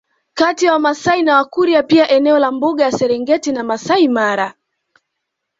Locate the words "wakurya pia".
1.35-2.09